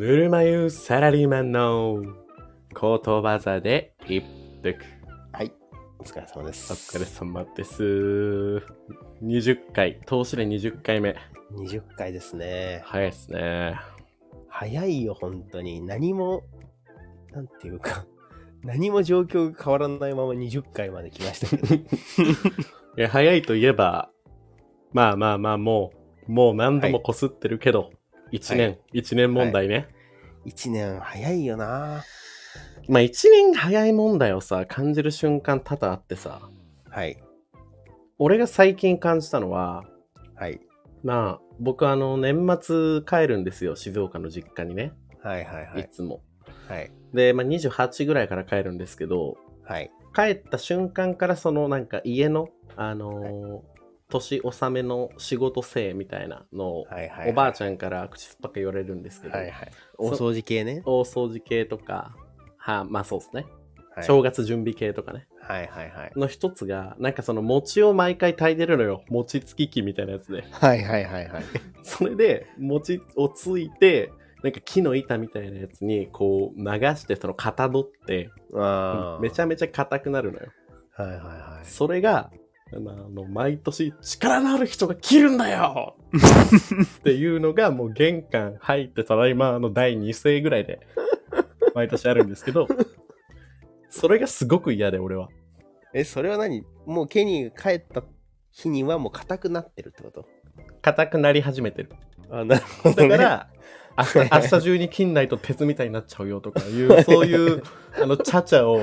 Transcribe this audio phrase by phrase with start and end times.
[0.00, 2.02] ぬるま湯サラリーマンの
[2.74, 4.24] ことわざで一
[4.62, 4.74] 服。
[5.30, 5.52] はい。
[5.98, 6.96] お疲れ様でおす。
[6.96, 7.82] 疲れ様です。
[9.22, 11.14] 20回、投資で20回目。
[11.52, 12.80] 20回ですね。
[12.86, 13.78] 早いですね。
[14.48, 15.82] 早いよ、本当に。
[15.82, 16.44] 何も、
[17.32, 18.06] なんていうか、
[18.64, 21.74] 何も状況が変わらないまま20回まで来ましたけど。
[21.76, 21.80] い
[22.96, 24.10] や、早いといえば、
[24.94, 25.92] まあまあまあ、も
[26.26, 27.90] う、もう何度もこすってるけど、
[28.32, 29.88] 1年、1年問題ね。
[30.46, 32.02] 1年早いよな
[32.88, 36.40] まあ1年早い問題をさ、感じる瞬間多々あってさ、
[36.88, 37.22] はい。
[38.18, 39.84] 俺が最近感じたのは、
[40.34, 40.60] はい。
[41.02, 44.92] まあ、僕あの、年末帰るんですよ、静岡の実家にね。
[45.22, 45.88] はいはいはいい。
[45.90, 46.22] つも。
[46.68, 46.90] はい。
[47.14, 49.90] で、まあ28ぐらいから帰るんですけど、はい。
[50.14, 53.69] 帰った瞬間からそのなんか家の、あのー
[54.10, 57.30] 年納めの仕事せえみたいなのを、はいはい。
[57.30, 59.70] おばあちちゃんから口酸っぱく言われるんですけど、はいはい。
[59.98, 60.82] お掃除系ね。
[60.84, 62.14] 大掃除系とか、
[62.58, 63.42] はまあそうですね、
[63.94, 65.26] はい正月準備系とかね。
[65.40, 66.12] はいはいはい。
[66.16, 69.02] の一つが、なんかその餅を毎回炊いてるのよ。
[69.08, 70.44] 餅つき機みたいなやつで。
[70.50, 71.44] はいはいはいはい。
[71.82, 78.30] それで、餅をついて、なんか木の板みたいなやつにこう流してそのかたどって。
[79.20, 80.46] めちゃめちゃ硬くなるのよ。
[80.92, 81.66] はいはいはい。
[81.66, 82.30] それが、
[82.72, 85.96] あの、毎年力のある人が切るんだよ
[86.98, 90.80] っていうのがもう玄関入ってただいまの第2声ぐらいで
[91.74, 92.68] 毎年あるんですけど、
[93.90, 95.28] それがすごく嫌で俺は。
[95.92, 96.64] え、それは何？
[96.86, 98.04] もうケニーが帰った
[98.52, 100.26] 日にはもう硬くなってるってこと？
[100.82, 101.90] 硬くなり始めてる。
[102.30, 103.08] あ、なるほど、ね。
[103.08, 103.48] だから、
[103.98, 107.62] 明日、 明日中に切んないと鉄みたいになっちゃうよとかいう、 そういう、
[108.00, 108.80] あの、ちゃちゃを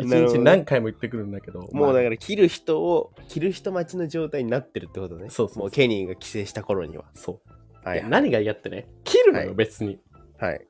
[0.00, 1.68] 一日何回も言ってくるんだけど。
[1.72, 5.30] もうだら、から切る人を、切る人待ちの状態になってるってことね。
[5.30, 7.04] そうそうもうケニーが帰省した頃には。
[7.14, 7.88] そう。
[7.88, 9.98] はい何が嫌ってね、切るのよ、はい別に。
[10.38, 10.66] はい。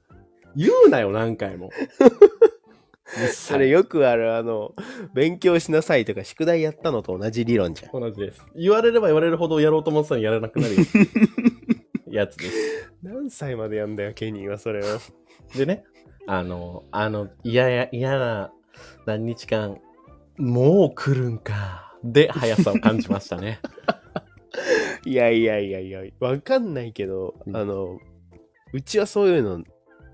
[0.56, 1.70] 言うなよ、何回も。
[3.32, 4.74] それよくある、あの、
[5.14, 8.00] 勉強しなさいとか宿題やったのと同じ理論じゃん。
[8.00, 8.44] 同じです。
[8.56, 10.74] 言われれば言われるほどやろうと思ってたのにやらなくなる
[12.16, 12.92] やつです。
[13.02, 14.98] 何歳までやんだよ、ケニーはそれを。
[15.56, 15.84] でね、
[16.26, 18.52] あの、あの、嫌や、嫌な
[19.04, 19.80] 何日間、
[20.36, 21.92] もう来るんか。
[22.04, 23.60] で、速さを感じましたね。
[25.04, 27.98] いやいやいやいや、わかんないけど、うんあの、
[28.72, 29.62] うちはそういうの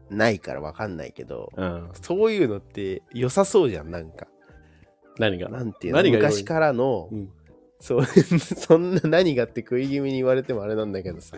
[0.09, 1.91] ないからわかんないけど、うん。
[1.93, 4.27] そういうのって良さそうじゃん、なんか。
[5.19, 5.49] 何が？
[5.51, 7.31] なんていうの昔からの、うん
[7.81, 11.37] そう、 そんな何がって食い気味に言われてもあれなんだけどさ、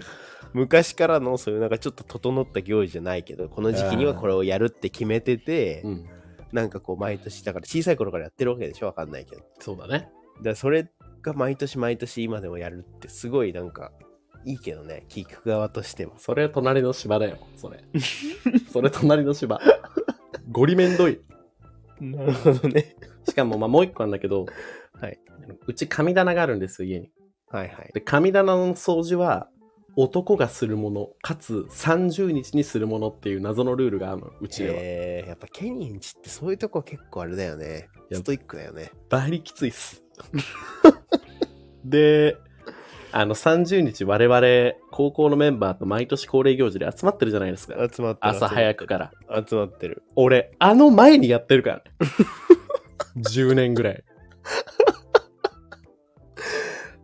[0.53, 6.09] 昔からのそういうなんかちょっと整った行事じゃないけど、この時期にはこれをやるって決めてて、うん。
[6.53, 8.87] なんかこう毎年、だから小さい頃からやってるわけでしょ？
[8.87, 9.43] わかんないけど。
[9.59, 10.11] そうだね。
[10.43, 10.91] らそれ
[11.23, 13.93] が毎年毎年今でもやるってすごいなんか
[14.45, 16.15] いいけどね、聞く側としても。
[16.19, 17.83] それ隣の芝だよ、それ。
[18.71, 19.61] それ隣の芝。
[20.51, 21.21] ゴリめんどい。
[22.01, 22.97] なるほどね。
[23.25, 24.47] しかも、まあ、もう一個なんだけど、
[25.01, 25.19] はい。
[25.67, 27.11] うち神棚があるんですよ、家に。
[27.49, 27.91] はいはい。
[27.93, 29.49] で、神棚の掃除は、
[29.95, 34.77] 男がするもの、かつ30日にするものっていう謎のルールがあるの、うちでは。
[34.79, 37.89] えー、やっぱケニーんちってそういうとこ結構あれだよね。
[38.11, 38.91] ストイックだよね。
[39.11, 40.03] バリきついっす。
[41.85, 42.37] で、
[43.13, 47.75] あの、30日我々、高校のメンバーと毎年恒例行事で集まってるじゃないですか。
[47.75, 48.35] 集まってる。
[48.35, 49.13] 朝早くから。
[49.29, 49.45] ら。
[49.47, 50.03] 集まってる。
[50.17, 51.83] 俺、あの前にやってるからね。
[53.19, 54.05] 10年ぐらい。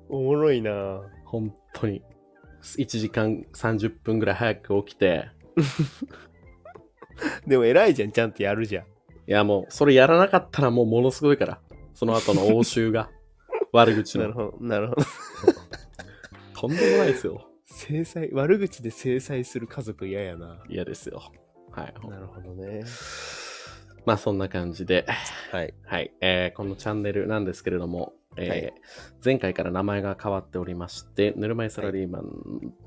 [0.08, 2.02] おもろいな本当に。
[2.62, 5.30] 1時間30分ぐらい早く起きて、
[7.46, 8.84] でも偉いじゃん、ちゃんとやるじゃん。
[8.84, 8.86] い
[9.26, 11.60] やもう、それやらなかったらもうものすごいから。
[11.94, 13.10] その後の応酬が。
[13.72, 14.24] 悪口の。
[14.24, 15.02] なるほど、なるほど。
[16.60, 17.48] とんでもないですよ。
[17.66, 20.62] 制裁、悪口で制裁する家族嫌やな。
[20.68, 21.22] 嫌ですよ。
[21.70, 22.08] はい。
[22.08, 22.82] なるほどね。
[24.08, 25.04] まあそんな感じで。
[25.52, 25.74] はい。
[25.84, 28.74] はい、えーこのチャンネルなんですけれども、えーはい
[29.22, 32.24] 前回から名前が変わっておりまして、ぬるま湯サラリーマン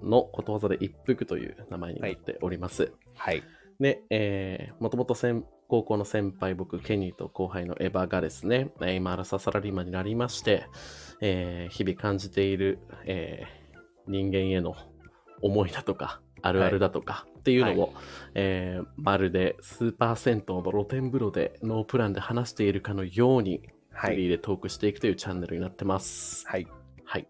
[0.01, 2.92] のことわざで一服という名前になっております。
[3.13, 3.44] はい。
[3.80, 10.66] で、えー、もともと先高校の先輩、僕、ケニーと後輩のエヴァがですね、えー今、アラサーサラリーマンになりまして、
[11.22, 14.74] えー日々感じている、えー人間への
[15.44, 18.02] 思いだとか、あるあるだとかっていうのを、は
[18.36, 23.62] えーまるでスーパー銭湯の露天風呂でノープランで話しているかのように、
[23.92, 24.16] はい。
[24.16, 26.48] フリーでトークしていくというチャンネルになってます。
[26.48, 26.68] はい。
[27.04, 27.28] はい。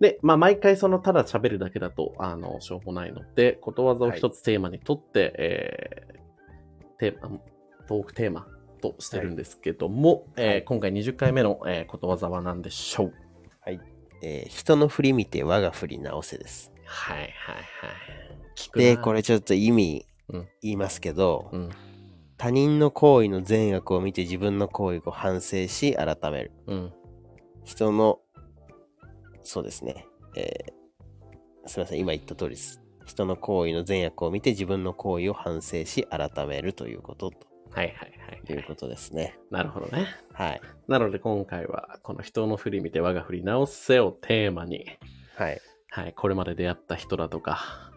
[0.00, 7.38] で、まあ、毎回その、ただ喋るだけだと、あの、しょうもないので、ことわざを一つテーマにとって、えーテーマ、
[7.86, 8.48] トークテーマ
[8.80, 13.14] としてるんですけども、えーはい今回20回目の、えーことわざは何でしょう？
[14.22, 16.72] えー人の振り見て我が振り直せです。
[16.84, 18.27] はいはいはい。
[18.74, 21.70] で、これちょっと意味うん言いますけど、うん。
[22.36, 26.52] 他人の行為の善悪を見て自分の行為を反省し改める。
[26.66, 26.92] うん。
[27.64, 28.20] 人の、
[29.42, 30.06] そうですね。
[30.36, 30.78] えー
[31.68, 32.80] すみません、今言った通りです。
[33.04, 38.52] 人の行為の善悪を見て自分の行為を反省し改めるということとはいはいはい。
[38.52, 39.38] いうことですね。
[39.50, 40.06] なるほどね。
[40.32, 40.60] はい。
[40.88, 44.86] なので今回は、この人の振り見て我が振り直せをテーマに、
[45.36, 45.60] はい。
[45.90, 47.87] はい、これまで出会った人だとか、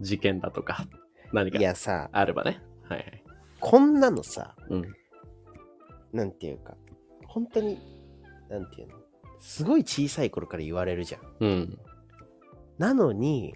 [0.00, 0.86] 事件だとか、
[1.32, 2.60] 何かいやさ、あればね。
[2.88, 3.22] はいはい。
[3.60, 4.94] こんなのさ、うん。
[6.12, 6.74] なんていうか、
[7.26, 7.78] 本当に、
[8.48, 8.96] なんていうの、
[9.38, 11.20] すごい小さい頃から言われるじゃん。
[11.40, 11.78] うん。
[12.78, 13.54] なのに、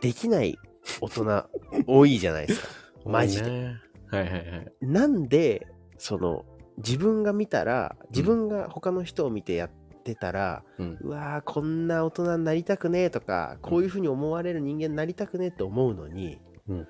[0.00, 0.58] できない
[1.00, 1.44] 大人
[1.86, 2.68] 多いじゃないですか。
[3.06, 3.50] マジで。
[3.50, 3.80] ね。
[4.10, 4.72] はいはいはい。
[4.80, 5.66] なんで、
[5.98, 6.44] その、
[6.78, 9.70] 自分が見たら、自分が他の人を見てやっ
[10.02, 10.98] てたら、うん。
[11.00, 16.38] うわーこんな大人になりたくねえとか、こういうふうに思われる人間になりたくねえって思うのに、
[16.68, 16.88] うん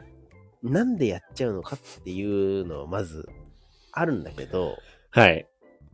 [0.63, 3.29] なんでやっちゃうのかっていうのはまず
[3.91, 4.77] あるんだけど、
[5.11, 5.47] はい。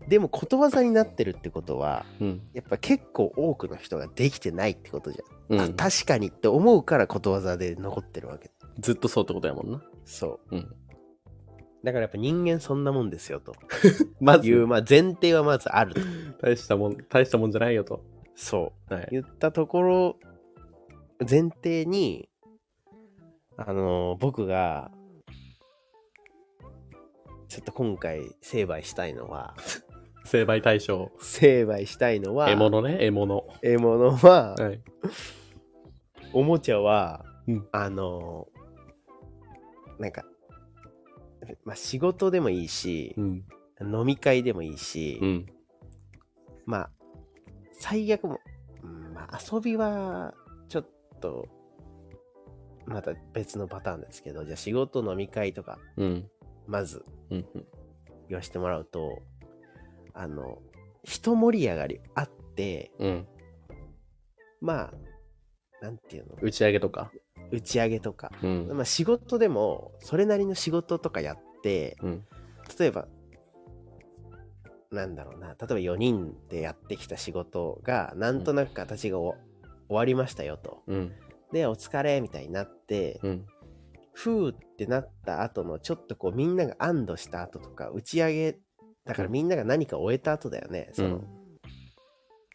[0.08, 2.42] でもことわざになってるってことは、うん。
[2.52, 5.56] やっぱ結構多くの人ができてないってことじゃん。
[5.56, 8.50] うんあ確かにって思うからことわざで残ってるわけ。
[8.78, 9.82] ずっとそうってことやもんな。
[10.04, 10.56] そう。
[10.56, 10.76] うん。
[11.84, 13.54] だからやっぱ人間そんなもんですよと
[14.20, 16.00] まいう、まあ前提はまずあると。
[16.40, 18.02] 大したもん、大したもんじゃないよと。
[18.34, 18.94] そう。
[18.94, 19.08] はい。
[19.10, 20.16] 言ったところ、
[21.20, 22.28] 前提に、
[23.56, 24.90] あの僕が、
[27.48, 29.54] ちょっと今回成敗したいのは、
[30.24, 31.10] 成敗対象。
[31.18, 33.48] 成敗したいのは、獲物ね、獲物。
[33.62, 34.80] 獲物は、はい。
[36.32, 38.46] おもちゃは、うんあの
[39.98, 40.24] なんか、
[41.64, 43.44] まあ、仕事でもいいしう、ん。
[43.80, 45.46] 飲み会でもいいし、うん。
[46.66, 46.90] まあ、
[47.72, 48.40] 最悪も、
[48.82, 50.34] うんまあ、遊びは、
[50.68, 50.86] ちょっ
[51.20, 51.48] と、
[52.86, 56.30] また別のパターンですけど、じゃあ仕事飲み会とか、うん。
[56.66, 57.46] まずうん。
[58.28, 59.22] 言わせてもらうと、
[60.14, 60.58] あの、
[61.04, 63.26] 一盛り上がりあって、うん。
[64.60, 64.92] まあ、
[65.80, 67.12] なんていうの、打ち上げとか？
[67.50, 68.68] 打ち上げとか、うん。
[68.72, 72.24] まあ仕事でも、それなりの仕事とかやって、うん。
[72.78, 73.08] 例えば、
[74.90, 79.36] なんだろうな、例えば4人でやってきた仕事が、なんとなく形がお
[79.88, 80.82] 終わりましたよと。
[80.86, 81.12] うん。
[81.52, 83.46] で、お疲れみたいになって、うん。
[84.12, 88.58] ふーってなった後の、ちょっとこうみんなが安堵した後とか、打ち上げ、
[89.04, 90.90] だからみんなが何か終えた後だよね。
[90.92, 91.37] その、うん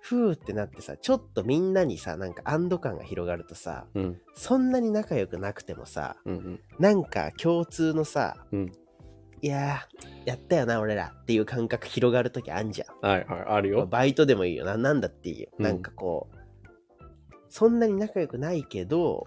[0.03, 4.21] ふーってなってさ、ちょっとみんなにさ、なんか安堵感が広がるとさ、うん。
[4.35, 6.59] そんなに仲良くなくてもさ、うん。
[6.77, 8.71] なんか共通のさ、うん。
[9.41, 13.07] いやー、やったよな、俺らっていう感覚広がるときあんじゃん。
[13.07, 13.45] はいはい。
[13.47, 13.88] あるよ。
[13.88, 15.47] バイトでもいいよな、なんだっていいよ。
[15.57, 16.35] うんなんかこう、
[17.47, 19.25] そんなに仲良くないけど、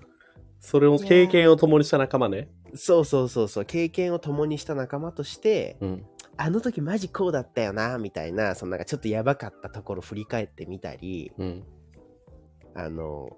[0.61, 2.50] それを経験を共にした仲間ね。
[2.75, 6.06] そうそうそうそう、経験を共にした仲間として、うん。
[6.38, 11.65] あの時マジこうだったよな、みたいな、そのなんかちょっとやばかったところ振り返ってみたり、うん。
[12.75, 13.31] あの、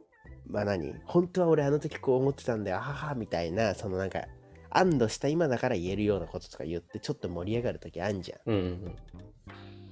[0.47, 0.95] まあ何？
[1.05, 4.23] 本当は俺あの時こう思ってたんだよ、あはは、みたいな、そのなんか、
[4.71, 8.39] 安堵した今だから言えるようなこととか言ってちょっと盛り上がる時あんじゃん。
[8.47, 8.97] うんうん。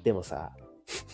[0.02, 0.52] でもさ、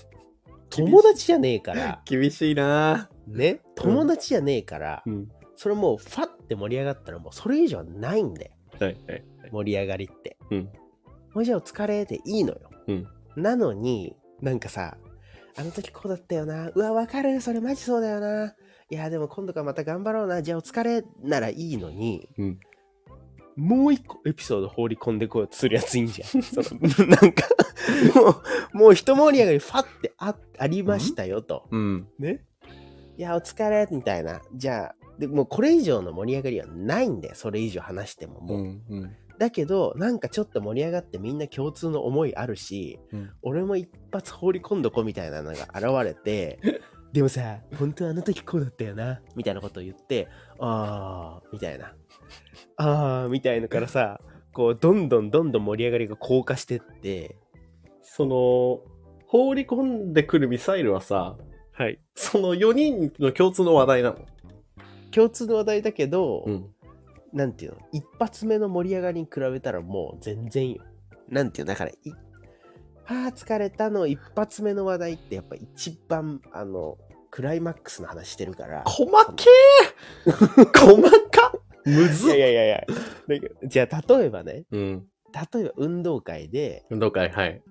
[0.71, 5.29] 友達じゃねえから、厳しいなね、友達じゃねえから、うん。
[5.57, 8.53] それもうファッて盛り上がったらもうそれ以上はないんだよ。
[8.81, 9.25] はいはい。
[9.53, 10.37] 盛り上がりって。
[10.51, 10.73] うん。
[11.35, 12.61] もうじゃあお疲れでいいのよ。
[12.89, 13.09] うん。
[13.37, 14.97] なのに、なんかさ、
[15.57, 16.71] あの時こうだったよな。
[16.71, 17.41] うわ、わかる。
[17.41, 18.55] それマジそうだよな。
[18.91, 20.43] いや、でも今度からまた頑張ろうな。
[20.43, 22.61] じゃあお疲れならいいのに、うん。
[23.57, 26.43] もう一個エピソード放り込んでこようとするやついいんじゃん。
[26.43, 27.47] その なんか、
[28.15, 28.31] も
[28.75, 31.69] う、もう一盛り上がりファってあありましたよと。
[31.71, 32.09] うん。
[32.19, 32.45] ね。
[33.19, 34.41] いや、お疲れみたいな。
[34.55, 37.35] じゃあ、でもうこれ以上の盛り上がりはないんだよ。
[37.35, 38.59] それ以上話してももう。
[38.59, 38.83] うん。
[38.89, 39.17] うん。
[39.39, 46.59] だけど、なんかちょっと盛り上がってみんな共通の思いあるし、うん俺も一発放り込んどこみたいなのが現れて、
[47.13, 51.95] でもさ、本当はあの時こうだったよな、みたいなことを言って、あー、みたいな。
[52.77, 54.21] あー、みたいのからさ、
[54.53, 57.37] こう、どんどんどんどん盛り上がりが高化してって、
[58.01, 58.81] その、
[59.27, 61.37] 放り込んでくるミサイルはさ、
[61.73, 61.99] はい。
[62.15, 64.19] その4人の共通の話題なの？
[65.11, 66.67] 共通の話題だけど、ん。
[67.33, 70.83] なんていうの、一発目の盛り上がりに比べたらもう全然よ。
[71.29, 71.97] なんていうの、だから、い
[73.07, 74.07] あー疲れたの。
[74.07, 76.99] 一発目の話題ってやっぱ一番、あの、
[77.31, 78.83] クライマックスの話してるから。
[78.85, 80.33] 細けー！
[80.33, 81.53] 細か
[81.85, 82.37] むずっ！
[82.37, 82.85] いやいやいや
[83.65, 85.07] じゃあ、例えばね、うん。
[85.55, 87.63] 例えば運動会で、運動会、はい。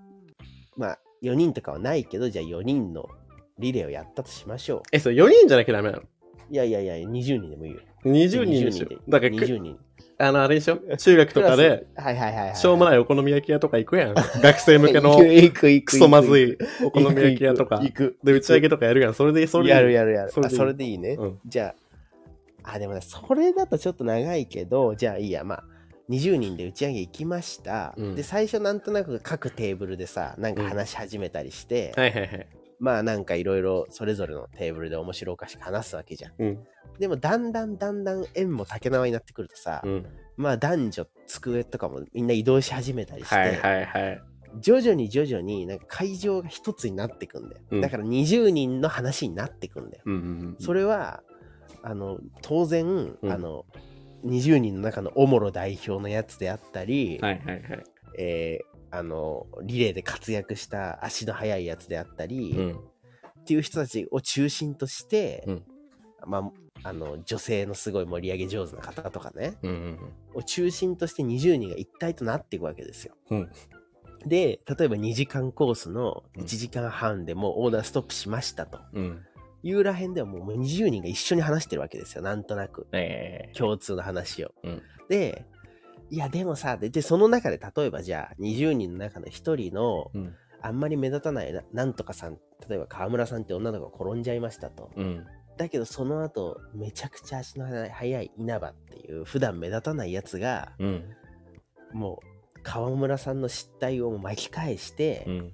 [0.75, 3.07] まあ、4人とかはないけど、じゃあ4人の
[3.59, 6.03] リレーをやったとしましょえ、それ4人じゃなきゃダメなの？
[6.03, 6.07] う。
[6.51, 7.79] いやいやいや、20人でもいいよ。
[8.05, 8.89] 20人でしょ？
[8.89, 8.97] で。
[9.07, 9.77] だからく、20人。
[10.17, 10.77] あの、あれでしょ？
[10.97, 12.55] 中学とかで、はいはいはいはい。
[12.55, 14.13] しょうもないお好み焼き屋とか行くやん。
[14.43, 17.91] 学生向けの 行く行く行くクソまずいお好み焼き屋とか行。
[17.93, 18.17] く。
[18.23, 19.13] で、打ち上げとかやるやん。
[19.13, 19.69] それで、それで。
[19.71, 20.27] やるやるやる。
[20.27, 21.09] あ、それでいいそれでいいね。
[21.19, 21.73] うんじゃ
[22.63, 25.63] あ、あ、でもね、それだとちょっと長いけど、じゃあいいや、まあ、
[26.09, 27.93] 20人で打ち上げ行きました。
[27.97, 32.47] うんで、最初なんとなく各テーブルでさ、なんか話し始めたりして、はいはいはい。
[32.81, 36.33] まあなんかいろいろそれぞれのテーブルで面白おかしく話すわけじゃん。
[36.39, 36.63] うん。
[36.99, 40.05] でもだんだんだんだん縁も竹縄になってくるとさ、うん。
[40.35, 44.21] まあ男女机とかもみんな移動し始めたりして、はいはいはい。
[44.59, 47.61] 徐々に徐々になんか会場が一つになってくんだよ。
[47.69, 50.03] うんだから20人の話になってくんだよ。
[50.07, 50.23] うんうんう
[50.53, 50.55] ん。
[50.59, 51.21] それは
[51.83, 53.63] あの当然、うんあの
[54.25, 57.83] 20人の中のオモロ代表のやつであったり、はいはいはい。
[58.17, 62.91] えーあのリレーで活躍した足の速いやつであったり、うん。
[63.41, 65.63] っていう人たちを中心として、うん
[66.27, 66.51] ま
[66.83, 69.99] あ、あの女性のすごい盛り上げ上手な方とかねうんうん
[70.35, 73.15] を中心として20人が一体となっていくわけですよ。
[73.29, 73.51] うん
[74.27, 79.03] で例えば2時間コースのうん1時間半でもうオーダーストップしましたとうん。
[79.03, 79.25] うん。
[79.63, 83.57] いうらへんではもう20人が一緒に話してるわけですよなんとなくええ。
[83.57, 84.53] 共通の話を。
[84.63, 85.45] うんで
[86.11, 90.35] いやでもさででその中で例えばじゃあ20人の中の1人のうん。
[90.63, 92.37] あんまり目立たないななんとかさん
[92.69, 94.91] 例えば川村さんって女の子が転んじゃいましたと。
[94.95, 95.25] うん。
[95.57, 101.03] だけどその後めちゃくちゃ足の速い稲葉っていう普段目立たないやつがうん。
[101.93, 105.53] もう川村さんの失態を巻き返してうん。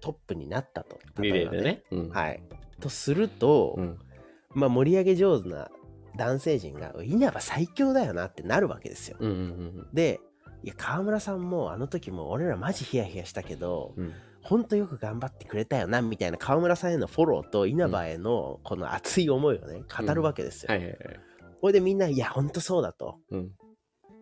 [0.00, 0.98] トップになったと。
[1.20, 1.82] リレーで例えばね。
[1.92, 2.08] うん。
[2.08, 2.42] はい。
[2.80, 3.98] とすると、うん。
[4.54, 5.68] まあ盛り上げ上手な
[6.16, 9.16] 男性陣が稲葉最強だよなってなるわけですよ。
[9.20, 10.20] うんうんで、
[10.62, 14.12] いや川村さんもあの時も俺らマジヒヤヒヤしたけど、うん。
[14.42, 20.66] ほんとよく頑張ってくれたよなみたいな川村さんへのフォローと稲葉へのこの熱い思いをね語るわけですよ。
[20.68, 20.98] はいはいはい。
[21.62, 23.18] これでみんな、いや、ほんとそうだと。
[23.30, 23.52] うん。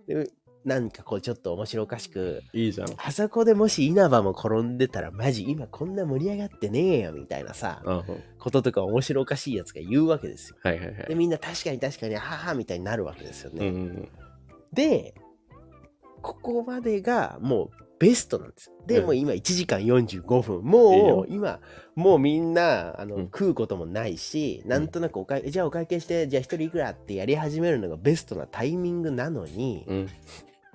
[0.07, 0.31] で
[0.65, 2.89] なんかこう、ちょっと面白おかしく、いいじゃん。
[2.97, 8.03] あそこでもし稲葉も転んでたら、マジ今こんな盛り上がってねえよ、みたいなさ、うん。
[8.39, 10.57] こととか面白おかしいやつが言うわけですよ。
[10.63, 11.07] はいはいはい。
[11.09, 13.69] で、みんな確かに確かに、ははみたいになるわけですよね。
[13.69, 14.09] うんうん
[14.73, 15.15] で、
[16.23, 18.73] ここまでがもうベストなんです。
[18.87, 20.63] で、うんもう今1時間45分。
[20.63, 21.61] もよう今、
[21.95, 30.09] もうみんなあの、うん食うこともないし、なんとなくお会、じゃあお会計して、じゃあ一人いくらってやり始めるのがベストなタイミングなのに、うん。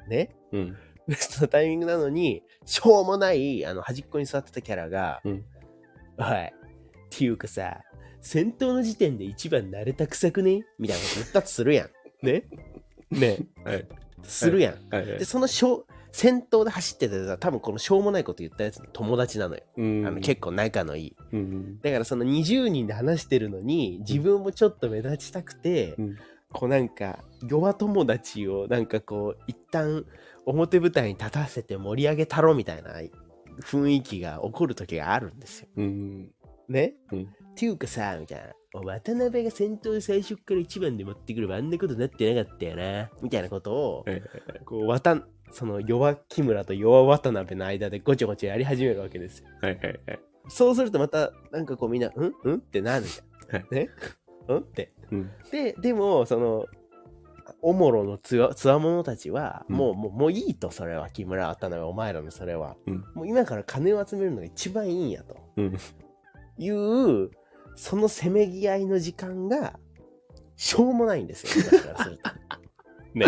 [0.08, 0.78] ね、うん。
[1.08, 5.46] ベストなタイミングなのに、しょうもないあの端っこに座ってたキャラが、うん
[6.20, 6.52] おい、っ
[7.10, 7.82] ていうかさ、
[8.22, 10.66] 戦闘の時点で一番慣れたくさくね？
[10.80, 12.26] みたいなこと言ったとするやん。
[12.26, 12.44] ね？
[13.12, 13.88] ねはい。
[14.24, 14.74] するやん。
[14.94, 15.26] はいはいで、。
[15.26, 19.62] そのしょう先頭で走ってたやつは多分このしょうもないこと言ったやつの友達なのよ。
[19.78, 21.16] うんあの結構仲のいい。
[21.32, 21.80] うん。
[21.82, 26.18] だからその20人で話してるのに自分もちょっと目立ちたくて、うん
[26.54, 30.06] こうなんか弱友達をなんかこう一旦
[30.46, 32.94] 表舞台に立たせて盛り上げたろみたいな
[33.62, 35.68] 雰囲気が起こる時があるんですよ。
[35.76, 36.32] うん。
[36.70, 37.26] ね、うんっ
[37.56, 38.54] ていうかさみたいな。
[38.74, 44.06] お渡辺が先頭で最初から一番で持ってくればあんなことになってなかったよなみたいなことを
[44.66, 49.48] こう渡その弱木村と弱渡辺の間でごちゃごちゃやり始めるわけですよ。
[49.62, 50.20] はいはいはい。
[50.50, 52.34] そうするとまたなんかこうみんな、うん？
[52.44, 52.56] うん？
[52.56, 53.62] ってなるじゃん。
[53.62, 53.90] はいね？
[54.50, 54.58] うん？
[54.60, 54.92] って。
[55.12, 55.32] うん。
[55.52, 56.66] で、でも、その、
[57.62, 62.76] おもろのつわつわものたちは、うんもう、もう、もういいと、それは、木村渡辺、お前らのそれは。
[62.88, 65.78] うんもう今から金を集めるのが一番いいんやとうん。
[66.58, 67.32] いう、
[67.76, 69.80] そのせめぎ合いの時間が、
[70.56, 72.30] しょうもないんですよ、私からすると。
[73.14, 73.26] ね。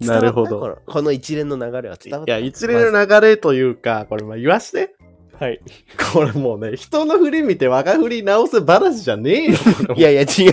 [0.00, 0.78] なるほど。
[0.86, 2.36] この一連の流れは伝わった？
[2.36, 4.94] いや、一連の流れというか、これまあ言わして。
[5.44, 5.60] はい。
[6.14, 9.58] これもうね、人の振り見て我が振り直す話じゃねえよ。
[9.94, 10.48] いやいや、違う、違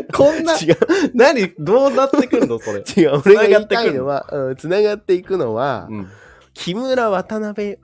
[0.00, 0.08] う。
[0.12, 0.76] こんな、違う。
[1.14, 2.58] 何どうなってくるの？
[2.58, 2.82] それ。
[2.82, 6.08] 違う、俺が言いたいのは、うん、つながっていくのは、うん。
[6.54, 7.78] 木村渡辺、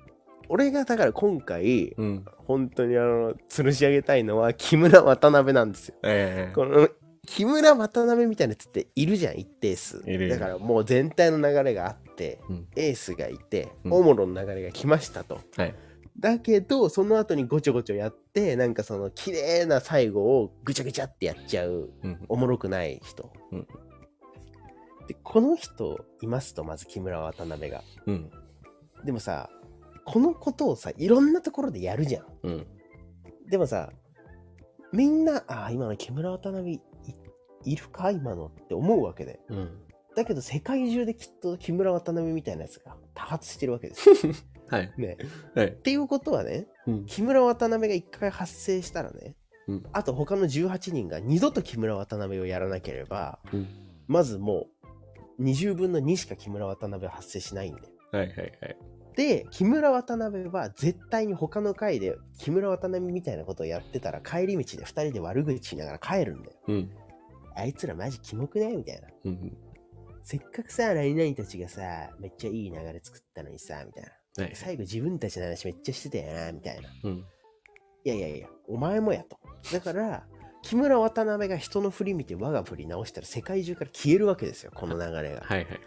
[0.48, 2.24] 俺がだから今回、うん。
[2.38, 5.94] 本当にあの、吊るし上げたいのは、木村渡辺なんですよ。
[6.02, 6.88] ええこの、
[7.24, 10.02] 木村渡辺みたいなやつっているじゃん、一定数。
[10.06, 15.38] いるだからもう全体の流れがあって、うんエースがいて、うんオモロの流れが来ましたと。
[15.56, 15.74] はい。
[16.18, 22.24] だけど、その後にごちょごちょやって、なんかその、綺麗な最後をぐちゃぐちゃってやっちゃう、うん。
[22.28, 23.32] おもろくない人。
[23.52, 23.66] うん
[25.06, 27.82] で、この人いますと、まず木村渡辺が。
[28.04, 28.30] うん。
[29.06, 29.48] でもさ、
[30.04, 32.26] このことをさ、いろんなところでやるじゃん。
[32.42, 32.66] うん。
[33.48, 33.90] でもさ、
[34.92, 36.80] みんな、ああ、今の木村渡辺い
[37.64, 38.10] いるか？
[38.10, 39.40] 今のって思うわけで。
[39.48, 39.70] うん。
[40.14, 44.34] だけど世界中できっと木村渡辺みたいなやつが多発してるわけですよ。
[44.68, 44.92] はい。
[44.96, 45.16] ね。
[45.54, 45.70] はいっ。
[45.72, 47.06] ていうことはね、うん。
[47.06, 49.34] 木村渡辺が一回発生したらね、
[49.66, 53.66] うんあと他の18人が二度と木村渡辺をやらなければ、うん
[54.06, 54.68] まずも
[55.38, 57.88] う20分の2しか木村渡辺は発生しないんだよ。
[58.10, 58.76] はいはいはい。
[59.14, 66.56] で、木村渡辺は絶対に他の回で木村渡辺みたいなことをやってたら帰り道で2人で悪口言いながら帰るんだよ。
[66.68, 66.90] うん。
[67.54, 69.08] あいつらマジキモくないみたいな。
[69.24, 69.56] うん。
[70.22, 74.10] せっかくさ、何々たちがさ、めっちゃいい流れ作ったのにさ、みたいな。
[74.42, 74.50] はい。
[74.54, 76.88] 最後自分たちの話めっちゃしてたよな、みたいな。
[77.04, 77.24] うん。
[78.04, 79.38] いやいやいや、お前もやと。
[79.72, 80.26] だから、
[80.62, 85.40] 木村渡辺が人の振り見て我が振り直したら世界中から消えるわけですよ、この流れが。
[85.40, 85.80] はいはいはい。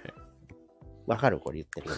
[1.07, 1.89] わかるこれ言ってる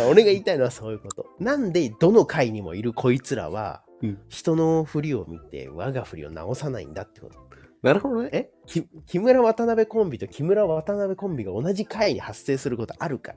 [0.10, 1.26] 俺が言いたいのはそういうこと。
[1.38, 7.38] なんでどの回にもいるこいつらは、うん人の振りを見て我が振りを直さないんだってこと。
[7.82, 8.30] なるほどね。
[8.32, 8.50] え？
[8.66, 13.34] き木村渡辺コンビと木村渡辺コンビが同じ回に発生することあるか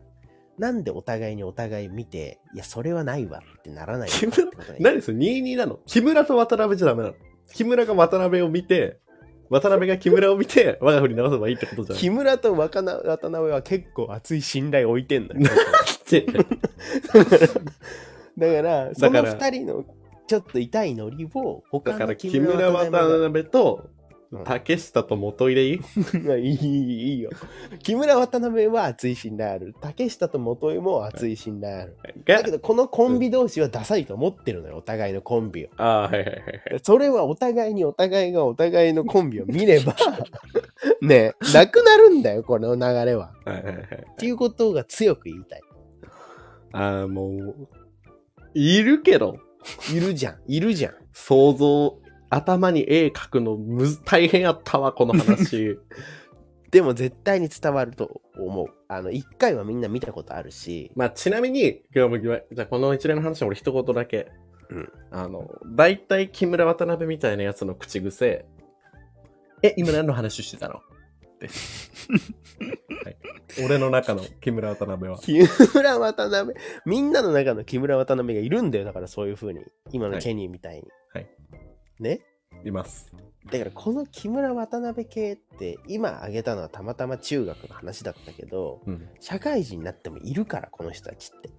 [0.57, 5.79] なんでお互いにお互い見て、いや、それはないわってならないのかってことね 何それ ?22 なの？
[5.85, 7.15] 木村と渡辺じゃダメなの？
[7.53, 8.97] 木村が渡辺を見て、
[9.49, 11.99] 渡辺が木村を見て、我が振り直せばいいってことじゃん。
[11.99, 13.03] 木村と渡辺
[13.51, 15.41] は結構熱い信頼を置いてんのよ。
[18.37, 19.85] だから、そのだから二人の
[20.27, 23.96] ちょっと痛いノリを、他だからの木村渡が辺とうん
[24.43, 25.79] 竹下と元井でいい？
[26.25, 27.29] まあいい、よ。
[27.81, 29.73] 木村渡辺は熱い信頼ある。
[29.79, 31.95] 竹下と元井も熱い信頼ある。
[32.25, 35.69] がだけど、このコンビ同士はダサいと思ってるのよ、お互いのコンビを。
[35.77, 36.39] ああ、はいはいはいは
[36.77, 36.79] い。
[36.83, 39.95] それはお互いにお互いがお互いのコンビを見れば、
[41.01, 43.31] ねえ、なくなるんだよ、この流れは。
[43.45, 43.85] はいはいはい。
[44.11, 45.61] っていうことが強く言いたい。
[46.73, 47.67] ああ、もう、
[48.53, 49.37] いるけど、
[49.93, 50.93] いるじゃん、いるじゃん。
[51.13, 51.97] 想像、
[52.29, 55.79] 頭に絵描くのむず、大変やったわ、この話。
[56.71, 58.67] でも絶対に伝わると思う。
[58.89, 64.31] あの、一回はみんな見たことあるし、まあ、ちなみに、今日もじゃあこの一連の話は俺一言だけ。
[64.69, 68.45] うんあの、大体木村渡辺みたいなやつの口癖、
[69.63, 70.81] え、今何の話してたの？
[71.39, 72.09] です、
[73.03, 73.17] はい。
[73.63, 75.17] 俺の中の木村渡辺は。
[75.23, 75.39] 木
[75.73, 78.85] 村渡辺、みんなの中の木村渡辺がいるんだよ。
[78.85, 79.61] だからそういう風に。
[79.91, 80.83] 今のケニーみたいに。
[81.13, 81.27] はい
[81.99, 82.21] ね
[82.65, 83.13] います。
[83.51, 89.09] だからこの木村渡辺系って今挙げたのはたまたま中学の話だったけどうん。
[89.19, 91.49] 社会人になってもいるからこの人たちって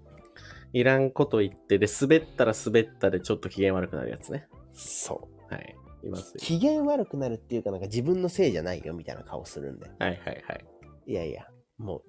[0.72, 4.48] いらんこと言って、で、滑ったら滑ったでちょっと機嫌悪くなるやつね。
[4.74, 5.76] そうはい。
[6.04, 6.40] いますよ。
[6.40, 10.64] 機嫌悪くなるっていうかなんか自分のせいじゃないよみたいな顔するんだよはいはいはい。
[11.06, 11.46] いやいや
[11.78, 12.02] もう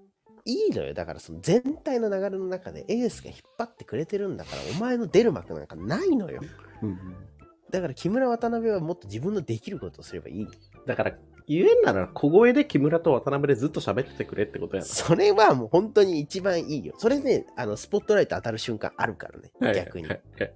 [0.45, 6.41] いいのよだからその全体の流れの中でエースが引っ張ってくれてるんだからお前の出る幕なんかないのよ
[6.81, 6.99] うん
[7.71, 10.47] だから木村渡辺はもっと自分のできることをすればいい
[10.87, 11.13] だから、
[11.47, 19.73] 言えんなら小声で木村と渡辺でずっと喋っててくれってことやそれはもう本当に一番いいよそれで、あのスポットライト当たる瞬間あるからねな。
[19.73, 20.53] 逆にはいはいはい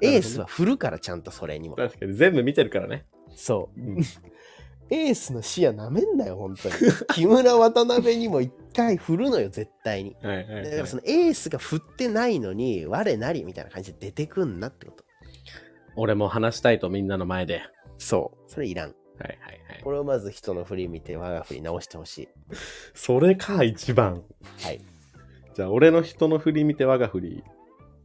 [0.00, 1.76] エースは振るからちゃんとそれにも。
[1.76, 3.06] 確かに全部見てるからね。
[3.34, 3.80] そう。
[3.80, 4.02] うん
[4.90, 6.74] エースの視野なめんなよ、本当に。
[7.14, 10.16] 木村渡辺にも一回振るのよ、絶対に。
[10.22, 10.64] はいはい、はい。
[10.64, 15.04] だからそのエースが振ってないのに、我なりみたいな感じで出てくんなってこと。
[16.00, 17.60] 俺も話したいとみんなの前で。
[17.98, 18.50] そう。
[18.50, 18.90] それいらん。
[18.90, 19.82] はいはいはい。
[19.82, 22.28] これをまず人の振り見て、我が振り直してほしい。
[22.94, 24.22] それか、一番。
[24.62, 24.80] はい。
[25.54, 27.44] じゃあ、俺の人の振り見て我が振り。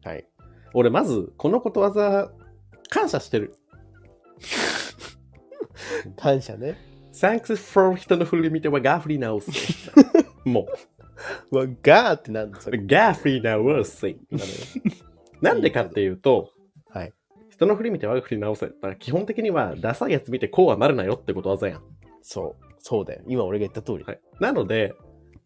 [0.03, 0.25] はい。
[0.73, 2.31] 俺、まず、このことわざ、
[2.89, 3.55] 感謝してる。
[6.17, 6.75] 感謝ね。
[7.13, 9.51] Thanks for 人の振り見て我が振り直す。
[10.45, 10.67] も
[11.51, 12.79] うわ、ガーってなんだ、それ。
[12.79, 14.07] う、が振り直す。
[15.41, 16.49] なんでかっていうと、
[16.89, 17.13] はい。
[17.53, 18.67] 人の振り見て我が振り直せ。
[18.67, 21.81] だから基本的には、ダサいやつ見てこうはなるなよってことわざやん。
[22.21, 22.65] そう。
[22.79, 23.21] そうだよ。
[23.27, 24.03] 今俺が言った通り。
[24.03, 24.19] はい。
[24.39, 24.95] なので、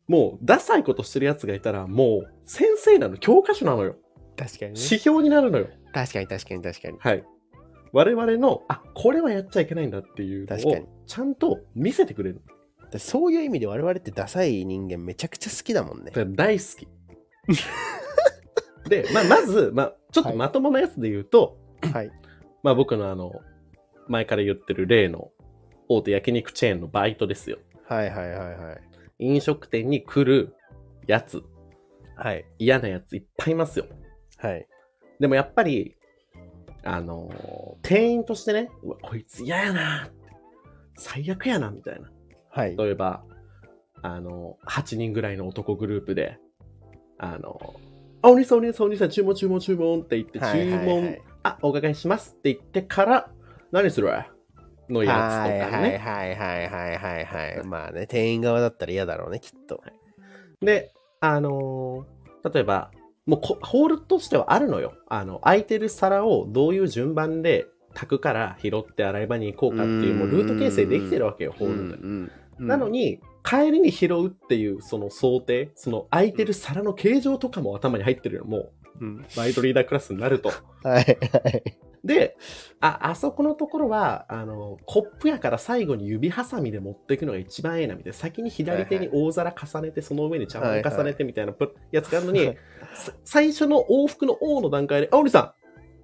[0.08, 3.98] もう、ダサいことしてるやつがいたら、もう、先生なの、教科書なのよ。
[4.38, 4.80] 確かにね。
[4.80, 5.68] 指標になるのよ。
[5.94, 6.98] 確かに確かに確かに。
[7.00, 7.24] はい。
[7.92, 12.42] 我々の、あ、これはやっちゃいけないんだっていうのを、ちゃんと見せてくれる。
[12.92, 16.88] でそういう意味で我々ってダサい人間めちゃくちゃ好きだもんね大好き。
[18.90, 22.12] で、まあ、まず、まあ、ちょっとはいまともなやつで言うと、はい。
[22.64, 23.42] まあ、僕のあの、
[24.08, 25.32] 前から言ってる例の
[25.90, 27.60] 大手焼肉チェーンのバイトですよ。
[27.88, 28.82] はいはいはいはい。
[29.20, 30.56] 飲食店に来る
[31.08, 31.44] やつ、
[32.16, 32.46] はい。
[32.60, 33.86] 嫌なやついっぱいいますよ。
[34.38, 34.68] はい。
[35.20, 35.96] でもやっぱり、
[36.84, 40.10] あのー店員としてね、うわ、こいつ嫌やな
[40.98, 42.12] 最悪やな、みたいな。
[42.50, 42.76] はい。
[42.76, 43.24] 例えば、
[44.02, 46.38] あの、8人ぐらいの男グループで、
[47.18, 47.76] あの、
[48.22, 53.30] あ、お兄さんお兄さんお兄さん注文注文注文って言って、注文、はいあ、お伺いしますって言ってから、
[53.72, 55.98] 何するのやつとかね。
[55.98, 57.64] はいはいはいはいはい。
[57.66, 59.82] まあね、店員側だったら嫌だろうね、きっと。
[60.62, 62.18] で、あのー
[62.54, 62.92] 例えば、
[63.26, 64.94] もうこホールとしてはあるのよ。
[65.10, 72.66] あの、空いてる皿をどういう順番で宅から拾って洗い場に行こうかっていう、もうルート形成できてるわけよ、ホールで。
[72.66, 78.72] なのに、帰りに拾うっていうその想定、その空いてる皿の形状とかも頭に入ってるよ、もう
[79.06, 80.50] ん、う、バイトリーダークラスになると。
[80.84, 81.78] はいはい。
[82.04, 82.38] で、
[82.80, 88.18] あ、あそこのところは、あの、コップやから最後に指ハサミで持っていくのが一番ええな、みたいな。
[88.18, 92.56] 先に左手に大皿重ねて、その上に茶碗重ねてみたいなプやつがあるのに、
[92.94, 95.54] さ最初の往復の O の段階で、あ、おりさ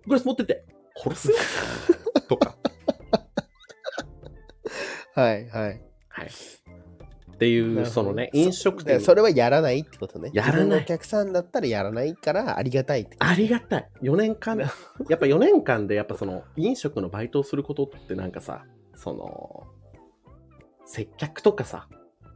[0.05, 1.37] ん、グラス持ってって、殺すよ
[2.27, 2.55] とか。
[5.15, 5.81] は いはい。
[6.09, 6.29] はい。
[7.33, 9.01] っていう、そのね、飲食店。
[9.01, 10.29] それはやらないってことね。
[10.33, 13.15] やらないお客さんだったらやらないからありがたいって。
[13.19, 13.89] ありがたい。
[14.01, 14.69] 4年間、やっ
[15.19, 18.65] ぱ4年間で、やっぱその、飲食のバイトをすることってなんかさ、
[18.95, 19.67] その、
[20.85, 21.87] 接客とかさ、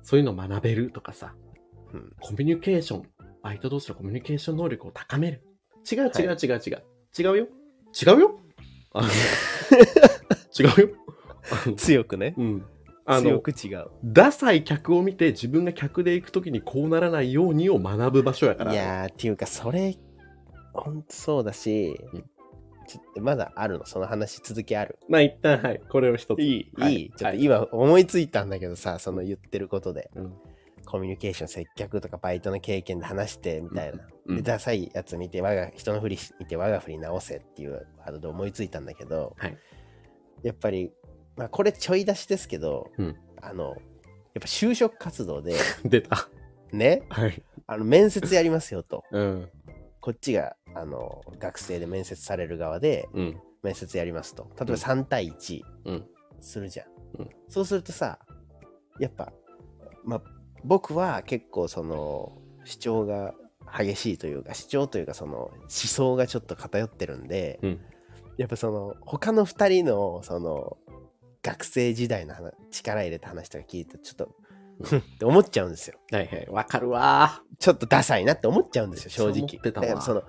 [0.01, 1.33] そういうのを学べるとかさ、
[1.93, 3.03] うんコミュニケーション、
[3.43, 5.43] バイト同士のコミュニケーション能力を高める。
[5.89, 6.83] 違う違うはい違う違う。
[7.17, 7.47] 違うよ。
[7.93, 8.39] 違うよ。
[10.59, 10.89] 違うよ。
[11.75, 12.33] 強くね。
[12.37, 12.65] うん。
[13.07, 13.87] あ強の、く違う。
[14.03, 18.73] ダサい客を見て自分が客で行くときにこうならないようにを学ぶ場所やから。
[18.73, 19.95] いやー、っていうか、それ、
[20.73, 22.23] ほんとそうだし、うん
[22.87, 24.97] ちょっとまだあるの、その話続きある。
[25.09, 26.41] まあ一旦はい、これを一つ。
[26.41, 27.11] いい、はいいい。
[27.11, 30.33] ちょっはいと今思いついたんだけどさ、その言ってることで、うん
[30.85, 33.99] コミュニケーション、接客とかバイトの経験で話してみたいな。
[34.27, 39.57] うんで、ダサいやつ見て、我が、人のふり見て、我がふり直せっていうワードで思いついたんだけど、はい
[40.43, 40.93] やっぱり、
[41.37, 43.75] まあこれちょい出しですけど、うんあの、やっ
[44.35, 46.29] ぱ就職活動で、 出た。
[46.71, 47.43] ね、はい。
[47.65, 49.03] あの、面接やりますよと。
[49.11, 49.49] うん。
[50.01, 53.41] こっちが、あの、学生で面接される側で、うん。
[53.63, 54.43] 面接やりますと。
[54.57, 56.05] 例えばうん3対1うん。
[56.39, 56.87] するじゃん。
[57.19, 58.19] うんそうするとさ、
[58.99, 59.31] やっぱ、
[60.03, 60.21] まあ、
[60.63, 63.33] 僕は結構その、主張が
[63.77, 67.79] 激しいというか、主張というか、その、思想がちょっと偏ってるんで、うん。
[68.37, 70.77] やっぱその、他の2人の、その、
[71.43, 74.35] 学生時代の話力入れた話とか聞いて、ちょっと、
[74.97, 75.97] って思っちゃうんですよ。
[76.11, 76.47] はいはい。
[76.49, 79.71] わかるわちょっとダサいなって思っちゃうんですよ、正直。
[79.71, 80.23] だからその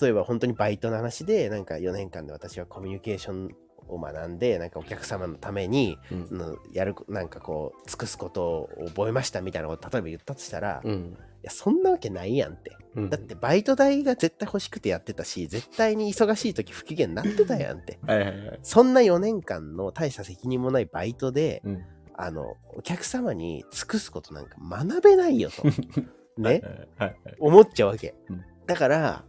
[0.00, 3.54] 例えば本当にバイトの話で、なんか4年間で私はコミュニケーション
[3.88, 11.18] を学んで、なんかお客様のために、うんやる、なんかこう、尽くすことを覚えましたみたいなこと例えば言ったとしたら、いうん。
[11.44, 12.76] や、そんなわけないやんって。
[12.96, 17.98] うんだってバイト代が絶対欲しくてやってたし、絶対に忙しい時不機嫌になってたやんって。
[18.06, 18.58] はいはいはい。
[18.62, 21.84] そんな4年間の大した責任もないバイトで、うん。
[22.16, 25.64] あの、お客様に尽くすことなんか学べないよと。
[26.40, 26.62] ね？
[26.96, 27.34] はいはい。
[27.40, 28.14] 思っちゃうわけ。
[28.30, 29.24] うんだから、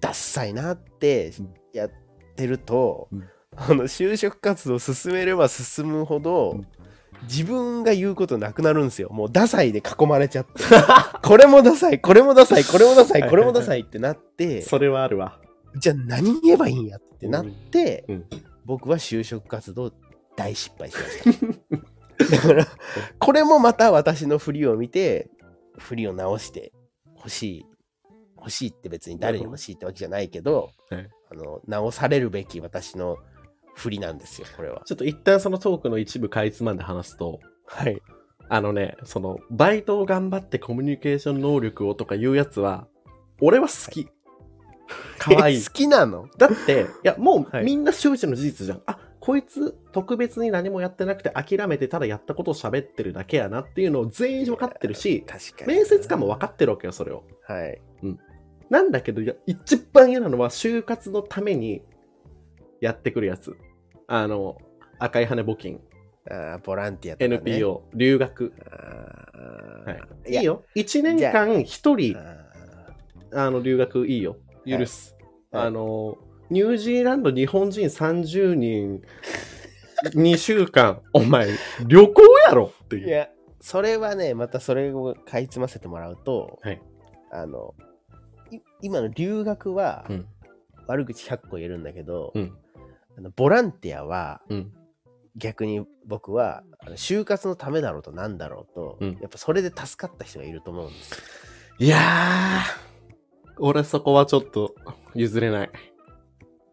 [0.00, 1.90] ダッサいなってうんやっ
[2.34, 6.66] てると、うんあの就職活動進めれば進むほど、うん
[7.24, 9.08] 自分が言うことなくなるんですよ。
[9.10, 10.62] もうダサいで囲まれちゃって。
[11.22, 15.38] これもダサい、これもダサい、これもダサい、これもダサいってなって、 それはあるわ。
[15.76, 18.24] じゃあ何言えばいいんやってなって、うん。
[18.64, 19.92] 僕は就職活動
[20.36, 22.36] 大失敗しました。
[22.36, 22.66] だから、
[23.18, 25.30] これもまた私の振りを見て、
[25.78, 26.72] 振りを直して
[27.16, 27.66] 欲しい。
[28.36, 33.16] 欲しいって別に誰に欲しいってわけじゃないけど、はいあの、直されるべき私の
[33.74, 34.82] 振りなんですよ、これは。
[34.84, 38.00] ちょっと一旦そのトークの一部かいつまんで話すと、はい。
[38.48, 42.86] あのね、その、バイトを頑張ってコミュニケーション能力をとかいうやつは、
[43.40, 44.08] 俺は好き。
[45.18, 45.70] かわいい好。
[45.70, 46.28] きなの？
[46.36, 48.82] だって、いや、もうはいみんな周知の事実じゃん。
[48.84, 55.74] あ、こいつ特別に何もやってなくて諦めてただやったことを喋ってるだけやなっていうのを全員分かってるし、確かに。
[55.74, 57.24] 面接官も分かってるわけよ、それを。
[57.46, 57.80] はい。
[58.68, 61.82] なんだけど、いや一番嫌なのは就活のために
[62.82, 63.56] やってくるやつ。
[64.08, 64.58] あの、
[64.98, 65.80] 赤い羽募金、
[66.28, 67.52] あーボランティアとか、ね。
[67.52, 68.52] NPO、留学。
[69.86, 69.92] は
[70.26, 70.64] い、いやいいよ。
[70.74, 74.36] 1年間一人、ああの、留学いいよ。
[74.66, 75.14] 許す。
[75.14, 75.22] はい
[75.54, 76.16] あの、
[76.48, 79.02] ニュージーランド日本人30人、
[80.14, 81.50] 2週間、 お前、
[81.86, 83.06] 旅行やろっていう。
[83.06, 83.28] ーいや、
[83.60, 86.80] それはね、またそれをかいつませてもらうと、はい
[87.30, 87.74] あの、
[88.50, 90.26] い今の留学は、うん。
[90.86, 92.56] 悪口100個言えるんだけど、うん。
[93.16, 94.72] あのボランティアはうん。
[95.34, 101.16] 逆に僕はあの就活のためだろうとなんだろうと、うんやっぱそれで助かった人がいると思うんですよ。
[101.78, 104.74] いやー、俺そこはちょっと
[105.14, 105.70] 譲れない。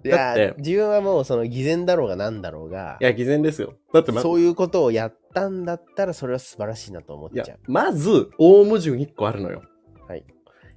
[0.04, 3.76] いだってや自分はもうその偽善だろうがなんだろうがいや、偽善ですよ。
[3.94, 7.60] だってま、そういうことをやったんだったらそれは素晴らしいなと思っいやちゃう。
[7.72, 9.62] まず、大矛盾1個あるのよ。
[10.06, 10.26] はい。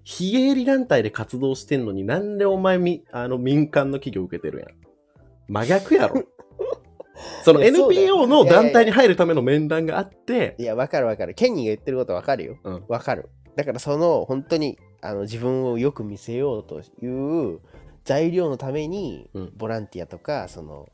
[0.04, 4.68] 非営利団体で活動してんのになんでお前み、あの民間の企業受けてるやん。
[5.48, 6.22] 真逆やろ。
[7.44, 11.34] その NPO の団体に入るための面談があって、いや、わかるわかる。
[11.34, 12.56] ケニーが言ってることわかるよ。
[12.64, 13.28] うんわかる。
[13.56, 17.60] だからその本当にあの自分をよく見せようという
[18.04, 20.88] 材料のために、うんボランティアとかその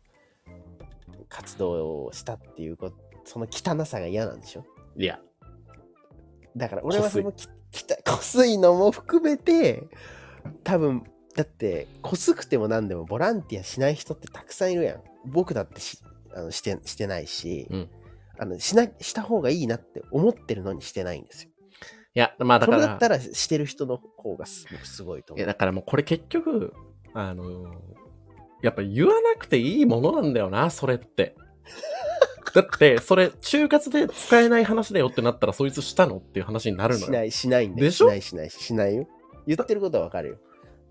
[1.29, 4.65] 活動をしたっていうことその汚さが嫌なんでしょ
[4.97, 5.21] いや、
[6.57, 9.85] だから俺はそのききたこすいのも含めて
[10.65, 11.05] 多分
[11.39, 15.03] だってこすくても何でもボランティアしない人ってたくさんいるやん。
[15.25, 15.99] 僕だってし
[16.35, 17.89] あのしてしてないし、うん。
[18.41, 21.51] あのしなした方がいいなって思ってるのにしてないんですよ。
[22.17, 25.39] いや、まあだから、それだったらしてる人の方がす僕すごいと思う。
[25.39, 26.73] いやだからもうこれ結局、
[27.15, 27.69] あのー
[28.61, 31.37] やっぱ言わなくていいものなんだよな、それって。
[32.53, 37.07] だって、それ、就活で使えない話だよってなったら、そいつしたのっていう話になるのよ。
[37.07, 37.85] しないしないんだよ。
[37.85, 38.09] でしょ？
[38.09, 39.07] しないしないしないよ。
[39.47, 40.39] 言ってることはわかるよ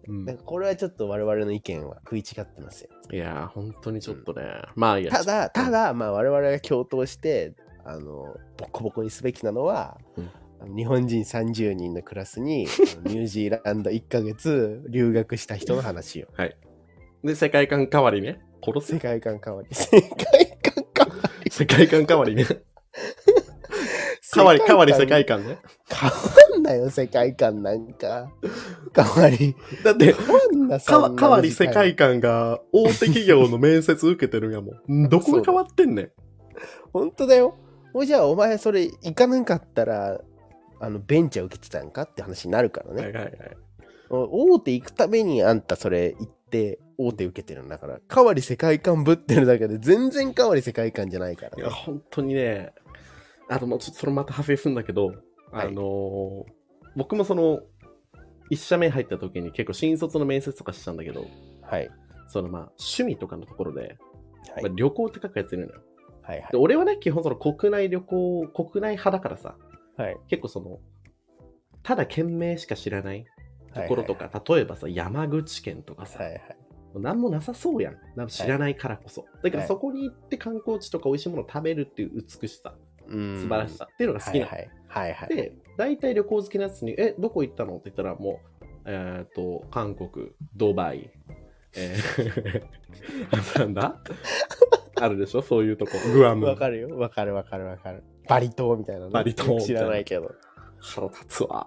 [0.08, 4.44] うんなんかこれはちょっと我々の意見は食い違ってますよいやー、本当にちょっとね。
[4.76, 5.12] まあいいや。
[5.12, 7.54] ただ、ただ、だ、まあ、我々が共闘して、
[7.86, 9.98] あの、ボコボコにすべきなのは、
[10.76, 12.66] 日本人30人のクラスに、
[13.06, 16.28] ニュージーランド1ヶ月留学した人の話よ。
[17.24, 18.42] で、世界観代わりね。
[18.64, 19.00] 殺世せ。
[19.00, 19.68] 界観変わり。
[19.74, 21.52] 世界観変わり。
[21.52, 22.46] 世界観代わりね。
[24.36, 25.60] 代わり、代わり世界観ね。
[25.90, 28.32] 変わんなよ、世界観なんか。
[28.94, 29.56] 変わり。
[29.84, 35.10] だって、変わんな、かわり世界観が大手企業の面接受けてるんやもん。
[35.10, 36.12] どこが変わってんねん。
[36.92, 37.56] 本当だよ。
[37.94, 40.20] もうじゃあ、お前それ行かなかったら、
[40.80, 43.04] あの、ベンチャー受けてたんかって話になるからね。
[43.04, 43.34] はいはいはい。
[44.10, 51.74] 大手行くためにあんたそれ行って大手受けてるんだから、かわり世界観ぶってるだけで全然かわり世界観じゃないからいや、ね。
[51.74, 52.74] 本当にね、
[53.50, 55.08] あともうちょっとそれまた派生するんだけど、
[55.52, 56.58] はいあのー
[56.98, 57.62] 僕もその、
[58.50, 61.28] 一社目入った時に結構新卒の面接とかしたんだけど、
[61.62, 61.90] はい。
[62.28, 65.82] そのまあ趣味とかのところで、はいまあ、旅行って書くやついるのよ。
[66.24, 69.56] はいはいで俺はね、基本その国内旅行、国内派だからさ、
[69.96, 70.18] はい。
[70.28, 70.80] 結構その、
[71.84, 73.26] ただ県名しか知らない
[73.74, 76.42] ところとか、例えばさ、山口県とかさ、はいはい。
[76.96, 77.94] なんもなさそうやん。
[78.16, 79.26] なんか知らないからこそ。
[79.44, 84.52] だからはいそこに行って観光地とか美味しいものを食べるっていう美しさ、うん素晴らしさっていうのが好きなの。
[84.52, 84.70] はいはい。
[84.88, 85.36] はいはい。
[85.36, 91.10] で、大体旅行好きなやつに、え、どこ行ったのって言ったら、もう、えっ、と、韓国、ドバイ、
[91.76, 94.02] えー、 なんだ？
[95.00, 95.42] あるでしょ？
[95.42, 95.92] そういうとこ。
[96.14, 96.46] グアム。
[96.48, 96.98] わかるよ。
[96.98, 98.04] わかるわかるわかる。
[98.28, 100.34] バリ島みたいなねバリ島知らないけど。
[100.80, 101.66] 腹立つわ。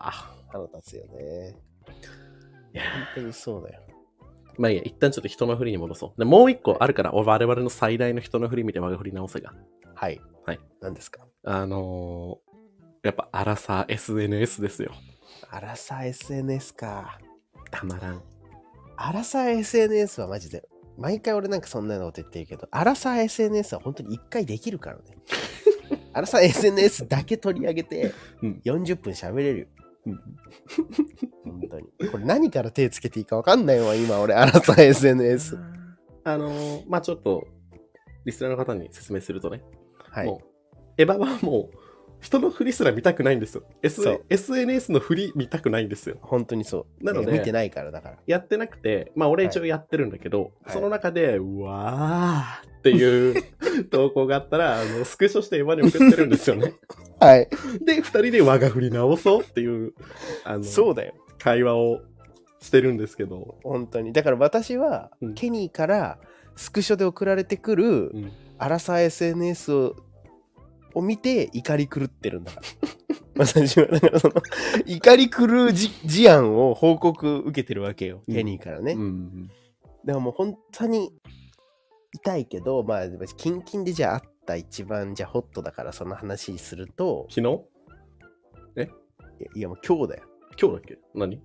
[0.48, 1.56] 腹立つよね。
[2.72, 3.80] いや本当にそうだよ。
[4.58, 6.18] まあいいや、一旦ちょっと人の振りに戻そう。
[6.18, 9.54] でもう一個あるから、我々の最大の人の振り見て我が振り直せが。
[9.94, 10.20] はい。
[10.44, 10.60] はい。
[10.80, 11.26] 何ですか？
[11.44, 14.92] あのー、やっぱ、アラサー SNS ですよ。
[15.50, 17.18] アラサー SNS か。
[17.70, 18.22] たまらん。
[18.96, 25.02] アラサー SNS はマジで、毎回俺なんかそんなようなこと言ってるけど、アラサー SNS は本当に一回できるからね。
[26.12, 29.66] アラサー SNS だけ取り上げてうん40分喋れるよ。
[30.06, 30.20] うん
[31.44, 32.10] 本当に。
[32.10, 35.56] これ何から手つけていいか分かんないわ、今俺、アラサー SNS。
[36.24, 37.46] あのー、まあちょっと、
[38.26, 39.62] リスナーの方に説明するとね、
[40.10, 40.26] はい。
[40.26, 40.49] もう、
[41.00, 41.78] エヴァはもう、
[42.20, 43.62] 人の振りすら見たくないんですよ。
[43.82, 46.18] SNS の振り見たくないんですよ。
[46.20, 47.04] 本当にそう。
[47.04, 48.18] なので見てないからだから。
[48.26, 53.42] やってなくて、まあ俺一応やってるんだけど、はいその中で、うわーっていう
[53.88, 56.74] 投稿があったら、 あの、スクショしてエヴァに送ってるんですよね。
[57.18, 57.48] はい。
[57.86, 59.94] で、二人で我が振り直そうっていう、
[60.44, 61.14] あの、そうだよ。
[61.38, 62.02] 会話を
[62.60, 64.12] してるんですけど、本当に。
[64.12, 66.18] だから私は、うんケニーから
[66.54, 68.32] スクショで送られてくるうん
[68.62, 69.96] アラサー SNS を
[70.94, 72.66] を見て怒り狂ってるんだから。
[73.46, 74.34] 私は、だからその、
[74.86, 78.22] 怒り狂うじ事案を報告受けてるわけよ。
[78.28, 78.92] うんケニーからね。
[78.92, 79.48] うん。
[80.04, 81.12] でももう本当に
[82.12, 87.64] 痛いけど、まあ、キンキンでじゃああった一番じゃあホットだからその話すると、昨日？
[88.76, 88.86] いや
[89.54, 90.24] いやもう今日だよ。
[90.60, 90.98] 今日だっけ？
[91.14, 91.36] 何？
[91.36, 91.40] い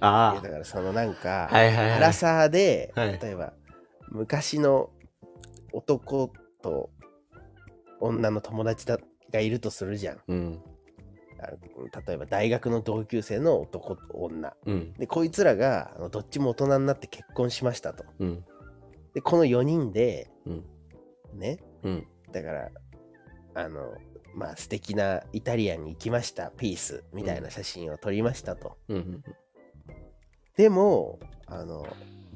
[0.00, 3.54] あやだからそのなんか、はいはいはいアラサーで、はい例えば
[4.10, 4.90] 昔の
[5.72, 6.30] 男
[6.62, 6.90] と
[8.04, 8.98] 女の友達だ
[9.32, 10.20] がいるとするじゃん。
[10.28, 10.62] うん。
[11.40, 11.48] あ
[12.06, 14.54] 例えば大学の同級生の男と女。
[14.66, 14.92] うん。
[14.94, 18.04] で、こいつらがあのどっちも大人になって結婚しましたと。
[18.18, 18.44] うん。
[19.14, 20.64] で、この4人で、うん。
[21.38, 22.06] ね、うん。
[22.32, 22.70] だから、
[23.54, 23.94] あの、
[24.34, 28.76] まあ素敵なイタリアンに行きました、ピースみたいな写真を撮りましたと。
[28.88, 29.24] うん。
[30.56, 31.86] でも、あの、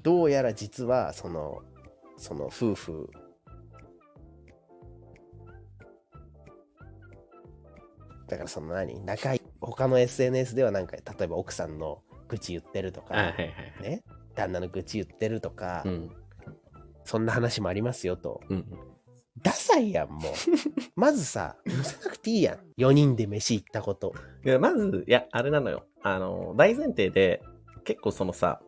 [0.02, 1.62] どうやら実は、その、
[2.16, 3.10] その夫婦、
[8.28, 13.82] だからその何仲いい、他の SNS ではなんか、例えば奥さんの愚痴言ってるとか、はいはいはい。
[13.82, 16.10] ね、旦那の愚痴言ってるとか、うん。
[17.04, 18.42] そんな話もありますよと。
[18.50, 18.66] うん。
[19.42, 20.32] ダサいやん、もう。
[20.94, 22.58] まずさ、載せなくていいやん。
[22.76, 24.14] 4人で飯行ったこと。
[24.44, 25.86] いや、まず、いや、あれなのよ。
[26.02, 27.42] あの、大前提で、
[27.84, 28.60] 結構そのさ、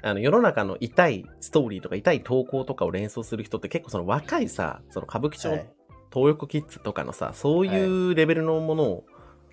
[0.00, 5.66] あの世の中の痛いストーリーとか痛い投稿とかを連想する人って結構その若いさ、その歌舞伎町、はい
[6.12, 9.04] 東横キッズとかのさ、そういうレベルのものを、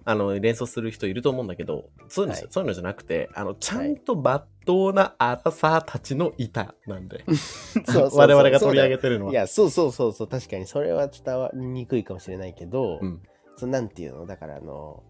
[0.08, 2.48] あの連想する人いると思うんだけど、そういうの,、はい。
[2.52, 9.32] そういうのじゃなくて、あのちゃんとまっとうなアラサーたちの板なんで、 そうそうそう 我々が取り上げててるのは。
[9.32, 13.22] いや、そうそうそうそう、確かにそれは伝わりにくいかもしれないけど、うん。
[13.58, 14.26] そのなんていうの？
[14.28, 15.04] だからあの、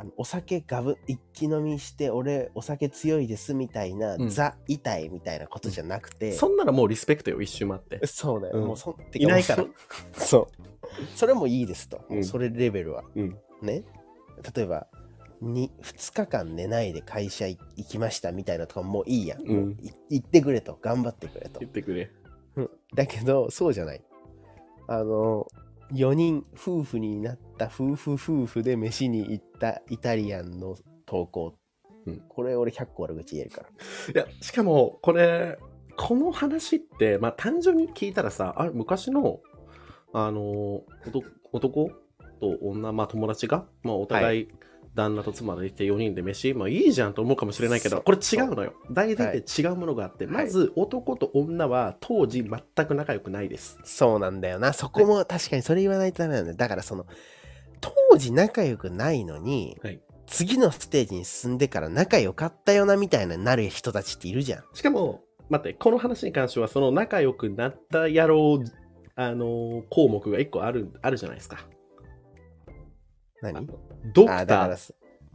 [0.00, 4.28] あのお酒がぶ一気飲みして俺お酒強いですみたいな、うん。
[4.28, 8.06] ザ痛いみたいなことじゃなくて、そんなのもうリスペクトよ、一周回って。
[8.06, 8.66] そうだよ、うん。
[8.68, 9.64] もうそていないから。
[9.64, 9.74] もう
[10.12, 11.16] そそう。
[11.16, 12.14] それもいいですと、うん。
[12.16, 13.02] もうそれレベルは。
[13.16, 13.36] うん。
[13.60, 13.82] ね。
[14.54, 14.86] 例えば
[15.40, 17.58] に2日間寝ないで会社行
[17.88, 19.76] きましたみたいなとかもういいやん、うん。
[19.82, 20.78] い行ってくれと。
[20.80, 21.58] 頑張ってくれと。
[21.58, 22.08] 言ってくれ。
[22.54, 22.70] うん。
[22.94, 24.04] だけどそうじゃない。
[24.86, 25.48] あの
[25.92, 31.54] 4人夫婦になった夫婦夫婦で飯に行ったイタリアンの投稿、
[32.06, 32.20] うん。
[32.28, 33.68] これ俺100個悪口言えるから。
[33.68, 35.58] いや、しかも、これ、
[35.96, 39.40] この話って、まあ、単純に聞いたらさ、あれ、昔の、
[40.12, 40.82] あの、
[41.52, 41.90] 男
[42.40, 44.48] と女、まあ、友達が、まあ、お互い、
[44.98, 48.74] 旦那と妻でいて4人で飯、まあいいじゃんと思うかもしれないけど、これ違うのよ。
[48.90, 50.34] 大前提違うものがあって、はい。
[50.34, 53.78] まず男と女は当時全く仲良くないです。
[53.84, 54.72] そうなんだよな。
[54.72, 56.56] そこも確かにそれ言わないとダメなんだよ。
[56.56, 57.06] だからその
[57.80, 60.00] 当時仲良くないのに、はい。
[60.26, 64.64] 次のステージに進んでから仲良かったよなみたいななる人たちっているじゃん。
[64.74, 68.62] しかも、待って、この話に関しては、その仲良くなった野郎、
[69.14, 71.66] あの項目が1個ある、あるじゃないですか。
[73.42, 73.66] 何？
[74.14, 74.76] ドクタあだから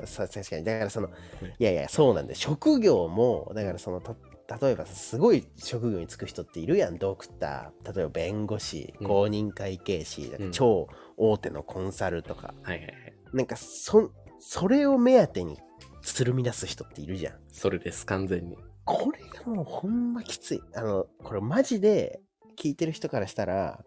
[0.08, 0.64] 確かに。
[0.64, 1.12] だからそのい
[1.60, 4.16] いやいやそうなんで職業もだからそのた
[4.60, 6.98] 例えばさすごい職業に就く人っているやん。
[6.98, 7.96] ドクター。
[7.96, 9.08] 例えば弁護士うん。
[9.08, 10.52] 公認会計士、うん。
[10.52, 12.54] 超大手のコンサルとか。
[12.64, 12.94] はいはいはい。
[13.34, 15.58] なんかそそれを目当てに
[16.02, 17.36] つるみ出す人っているじゃん。
[17.50, 18.58] それです、完全に。
[18.84, 20.62] これがもうほんまきつい。
[20.76, 22.20] あのこれマジで
[22.60, 23.80] 聞いてる人からしたら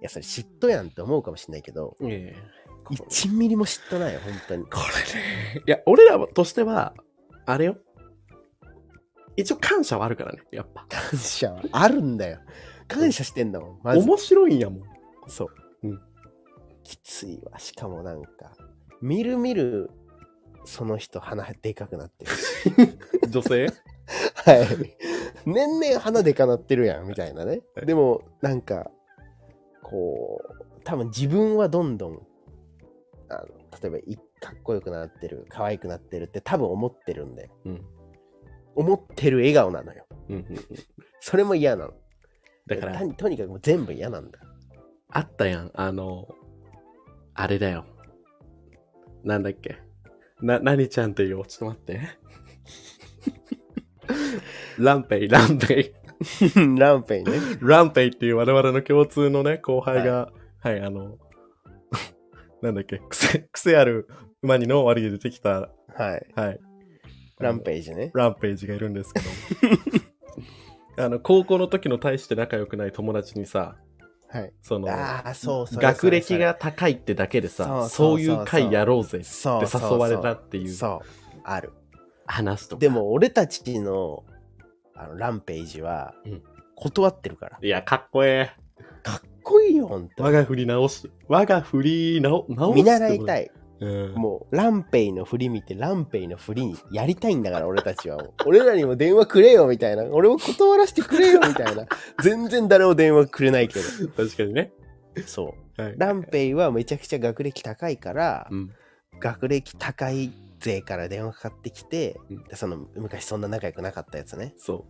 [0.00, 2.32] いやそれ嫉妬やんって思うかもしれないけどいやいや。
[2.32, 5.20] これ1ミリも嫉妬ないよ本当にこれ
[5.58, 5.62] ね。
[5.66, 6.94] いや、俺らとしては、
[7.46, 7.76] あれよ。
[9.36, 10.86] 一応感謝はあるからね、やっぱ。
[10.88, 12.38] 感謝はあるんだよ
[12.86, 14.82] 感謝してんだもんまず面白いんやもん。
[15.28, 15.46] そ
[15.82, 15.88] う。
[15.88, 16.00] うん
[16.84, 17.58] きついわ。
[17.58, 18.52] しかもなんか、
[19.00, 19.90] みるみる、
[20.66, 22.70] その人鼻でかくなってるし。
[23.28, 23.66] 女性？
[24.44, 24.96] はい。
[25.46, 27.82] 年々鼻でかなってるやん、みたいなねは。
[27.82, 28.90] いでも、なんか、
[29.82, 32.26] こう、多分自分はどんどん、
[33.40, 33.48] あの
[33.80, 37.84] 例えばい、かっこよくなってる、可愛くなってるって多分思ってるんで、うん。
[38.74, 40.06] 思ってる笑顔なのよ。
[40.28, 40.64] うんうんうん。
[41.20, 41.94] それも嫌なの。
[42.66, 44.38] だからと、にかくもう全部嫌なんだ。
[45.08, 45.70] あったやん。
[45.74, 46.28] あの、
[47.34, 47.84] あれだよ。
[49.22, 49.78] なんだっけ。
[50.40, 51.46] な、何ちゃんって言おう。
[51.46, 52.00] ちょっと待って。
[54.78, 55.94] ランペイ、ランペイ。
[56.78, 57.32] ランペイね。
[57.60, 61.18] ランペイっていう我々の共通のね、後輩が、はい、あの、
[62.64, 64.08] なんだっけ、癖、癖ある
[64.42, 66.26] 馬にの割りで出てきた、はい。
[66.34, 66.60] はい。
[67.38, 68.10] ランページね。
[68.14, 69.26] ランページがいるんですけど、
[71.04, 73.76] あの、高校の時の大して仲良くない友達にさ、
[74.28, 74.52] はい。
[74.62, 75.82] その、ああ、そうそう。
[75.82, 81.72] 学歴が高いってだけでさ、そういう会やろうぜって誘われたっていうそう、ある。
[82.26, 82.80] 話とか。
[82.80, 84.24] で、も俺たちの
[84.94, 86.42] あのランページはうん
[86.76, 87.58] 断ってるから。
[87.62, 88.63] いや、かっこえかっ
[89.44, 90.14] こいいよ、ほんえ。
[90.16, 90.32] と我。
[90.32, 93.44] が振り直し、我が振り直、直す見習いたい。
[93.44, 93.64] い。
[93.80, 98.18] うん、もう、ランペイの振り見て、ランペイの振りにやりたいんだから、俺たちは。
[98.46, 100.04] 俺らにも電話くれよ、みたいな。
[100.04, 101.86] 俺も断らせてくれよ、みたいな。
[102.22, 103.80] 全然誰も電話くれないけ
[104.16, 104.72] 確かにね。
[105.14, 105.22] ど。
[105.22, 105.82] そう。
[105.82, 108.70] はい、ランペイはめちゃくちゃ学歴高いから、うん。
[109.20, 114.54] 学歴高い勢から電話かかってきて、うんでその昔そんな仲良くなかったやつね。
[114.56, 114.86] そ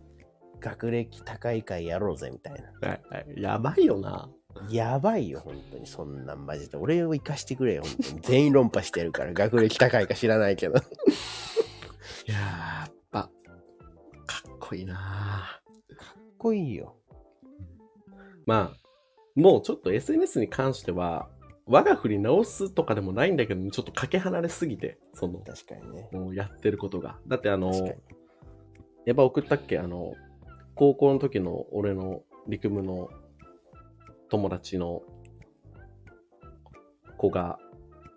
[0.59, 2.59] 学歴高い会やろうぜ、みたいな。
[2.59, 2.85] う。
[2.85, 4.29] はいはい、やばいよな。
[4.69, 5.85] やばいよ、本当に。
[5.85, 6.77] そんなんマジで。
[6.77, 8.21] 俺を生かしてくれよ、本当に。
[8.21, 10.75] 全員論破してるから、 学歴高いか知らないけど。
[12.27, 13.23] いやっぱ、
[14.25, 15.61] かっこいいなか
[16.17, 16.95] っこいいよ。
[18.45, 18.77] まあ、
[19.35, 21.29] もうちょっと SNS に関しては、
[21.67, 26.09] 我が振り直すとかでもないんだけど、ちょっとかけ離れすぎて、その、確かにね。
[26.11, 27.19] もうやってることが。
[27.27, 27.71] だってあの
[29.05, 29.79] やっぱ送ったっけ？
[29.79, 30.13] あの、
[30.75, 33.09] 高校の時の俺の陸務の
[34.35, 35.01] 友達の
[37.17, 37.57] 子が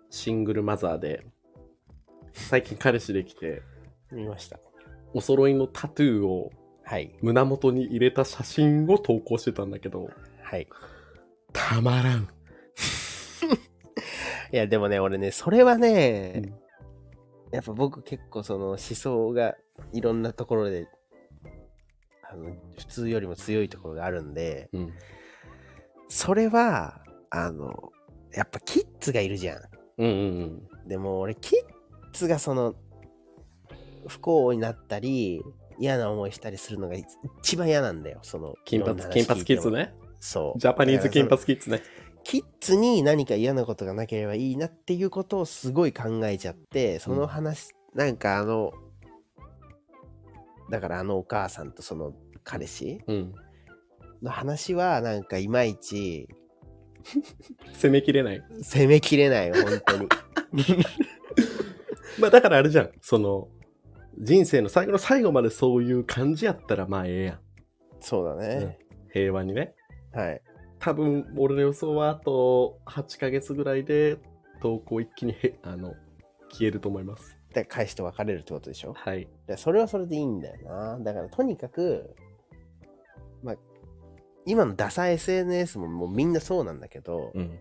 [0.09, 1.25] シングルマザーで、
[2.33, 3.61] 最近彼氏できて、
[4.11, 4.59] 見ました。
[5.13, 6.51] お揃いのタトゥーを
[6.83, 7.15] はい。
[7.21, 10.09] 胸元に入れた写真を投稿してたんだけど、
[10.41, 10.67] はい。
[11.53, 12.23] たまらん。
[14.51, 16.53] いや、でもね、俺ね、それはね、うん
[17.51, 19.55] やっぱ僕結構その思想が
[19.91, 20.87] いろんなところで
[22.31, 24.93] あの普通よりも強いところがあるんで、うん。
[26.09, 27.93] それは、あの、
[28.33, 29.61] やっぱキッズがいるじゃん。
[29.99, 31.59] うんうんでも俺、キッ
[32.13, 32.75] ズがその、
[34.07, 35.43] 不幸になったり、
[35.77, 37.05] 嫌な思いしたりするのが一
[37.43, 38.19] 一番嫌なんだよ。
[38.23, 39.69] その、金髪、金髪キッズ。
[39.69, 39.93] ね。
[40.19, 40.59] そう。
[40.59, 41.83] ジャパニーズ金髪キッズね。
[42.23, 48.71] キッズに何か嫌なことがなければいいなっていうことをすごい考えちゃって、その話、なんかあの、
[50.69, 53.33] だからあのお母さんとその彼氏うん。
[54.21, 56.27] の話はなんかいまいち
[57.73, 58.43] 攻めきれない。
[58.61, 60.07] 攻めきれないよ、本当に。
[62.19, 62.91] まあだからあれじゃん。
[63.01, 63.47] その、
[64.17, 67.39] 人生の最後の最後までそういう感じやったらまあええやん。
[67.99, 68.77] そうだね。
[69.13, 69.73] 平和にね。
[70.11, 70.41] はい。
[70.79, 74.17] 多分、俺の予想はあと8ヶ月ぐらいで
[74.61, 75.93] 投稿一気にへ、あの、
[76.51, 77.37] 消えると思います。
[77.53, 78.93] で、返して別れるってことでしょ？
[78.93, 79.27] はい。
[79.47, 80.99] でそれはそれでいいんだよな。
[80.99, 82.15] だからとにかく、
[83.41, 83.55] まあ、
[84.45, 87.59] 今のダサ SNS ももうみんなそうなんだけど、うん。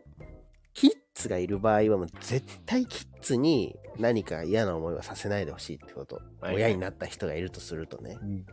[0.74, 6.20] キッズがいる場合はもう絶対キッズに何か嫌な思いはさせないでほしいってこと。
[6.40, 8.18] はい親になった人がいるとするとね。
[8.22, 8.46] うん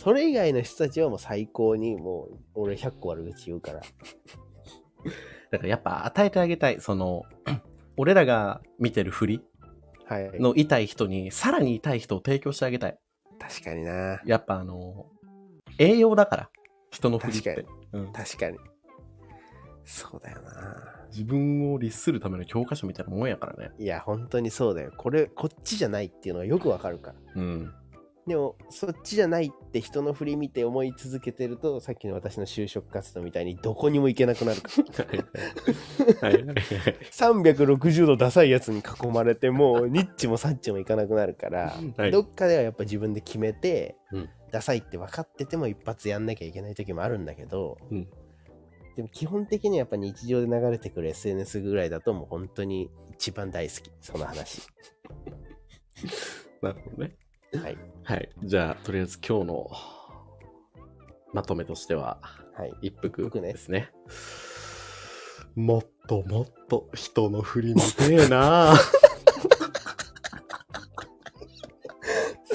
[0.00, 3.80] それ以外の人たちはもう最高にもう俺100個悪口言うから。
[5.50, 6.80] だからやっぱ与えてあげたい。
[6.80, 7.24] その、
[7.96, 9.44] 俺らが見てる振り
[10.04, 10.40] はい。
[10.40, 12.98] の痛い人に、さらに痛い人を提供してあげたい。
[13.40, 14.20] 確かにな。
[14.24, 15.06] やっぱあの、
[15.78, 16.50] 栄養だから。
[16.90, 17.66] 人の振りっ確て。
[17.92, 18.58] うん、確かに。
[19.84, 20.98] そうだよな。
[21.10, 23.72] 自分を律するための教科書みたいなもんやからね。
[23.78, 24.92] いや、本当にそうだよ。
[24.96, 27.16] これ、こっちじゃないっていうのはよくわかるから。
[27.36, 27.72] うん。
[28.26, 34.68] でも、そっちじゃないって人の振り見て思い続けてると、さっきの私の就職活動みたいにどこにも行けなくなるか
[34.98, 36.28] ら。
[36.28, 36.56] は いはいはい。
[37.10, 48.08] 360度ダサいやつに囲まれて、もうニッチもサッチも行かなくなるから、はいどっかではやっぱ自分で決めて、うんダサいって分かってても一発やんなきゃいけない時もあるんだけど、うん
[48.98, 54.60] でも基本的にやっぱ日常で流れてくる SNS ぐらいだともう本当に一番大好き、その話。
[56.60, 57.16] なるほどね。
[57.62, 57.78] はい。
[58.02, 58.28] はい。
[58.42, 59.70] じゃあ、とりあえず今日の
[61.32, 62.18] まとめとしては、
[62.54, 62.88] はい。
[62.88, 63.92] 一服ですね。
[65.54, 68.74] もっともっと人の振り見てえな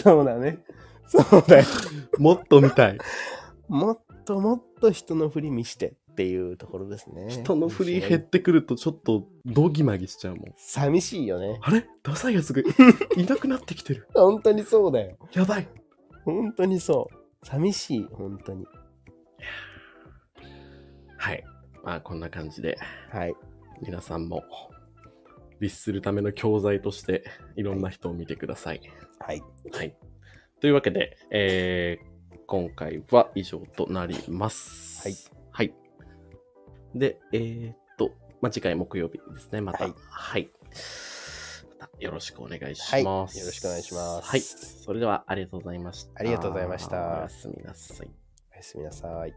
[0.04, 0.62] そうだね。
[1.08, 1.66] そうだよ。
[2.18, 2.98] もっと見たい。
[3.68, 7.28] もっともっと人の振り見してっていうところですね。
[7.30, 10.54] 人の振り減ってくるとちょっとドギマギしちゃうもん。
[10.58, 11.60] 寂しいよね。
[11.62, 11.88] あれ？
[12.04, 12.62] ダサいやつが
[13.18, 14.08] いなくなってきてる。
[14.14, 15.18] 本当にそうだよ。
[15.34, 15.68] やばい。
[16.24, 17.46] 本当にそう。
[17.46, 18.66] 寂しい、本当に。
[21.18, 21.44] はい。
[21.84, 22.78] まあこんな感じで
[23.10, 23.34] はい。
[23.82, 24.44] 皆さんも
[25.60, 27.24] 律するための教材として
[27.56, 28.82] いろんな人を見てください。
[29.20, 29.42] はい。
[29.72, 29.96] はい。
[30.64, 32.14] というわけで、えー
[32.46, 35.02] 今回は以上となります。
[35.08, 35.18] はい。
[35.52, 35.74] はい。
[36.94, 38.12] で、えーっと、
[38.42, 39.86] まあ、次回木曜日ですね、また。
[39.88, 40.50] ははいい。
[41.80, 43.40] またよろしくお願いしはいます。
[43.40, 44.40] よろしくお願いしますはい。
[44.40, 46.12] それではありがとうございました。
[46.22, 48.08] ありがとうございましたおやすみなさい。
[48.54, 49.34] おやすみなさい。